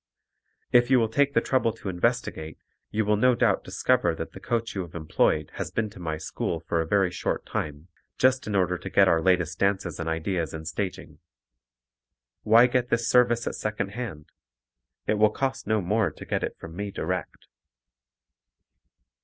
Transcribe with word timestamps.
If 0.71 0.89
you 0.89 0.97
will 0.99 1.09
take 1.09 1.35
the 1.35 1.41
trouble 1.41 1.71
to 1.73 1.87
investigate 1.87 2.57
you 2.89 3.05
will 3.05 3.17
no 3.17 3.35
doubt 3.35 3.63
discover 3.63 4.15
that 4.15 4.31
the 4.31 4.39
coach 4.39 4.73
you 4.73 4.81
have 4.81 4.95
employed 4.95 5.51
has 5.57 5.69
been 5.69 5.91
to 5.91 5.99
my 5.99 6.17
school 6.17 6.59
for 6.59 6.81
a 6.81 6.87
very 6.87 7.11
short 7.11 7.45
time, 7.45 7.87
just 8.17 8.47
in 8.47 8.55
order 8.55 8.79
to 8.79 8.89
get 8.89 9.07
our 9.07 9.21
latest 9.21 9.59
dances 9.59 9.99
and 9.99 10.09
ideas 10.09 10.55
in 10.55 10.65
staging. 10.65 11.19
Why 12.41 12.65
get 12.65 12.89
this 12.89 13.07
service 13.07 13.45
at 13.45 13.53
second 13.53 13.89
hand? 13.89 14.25
It 15.05 15.19
will 15.19 15.29
cost 15.29 15.67
no 15.67 15.81
more 15.81 16.09
to 16.09 16.25
get 16.25 16.41
it 16.41 16.57
from 16.57 16.75
me 16.75 16.89
direct. 16.89 17.45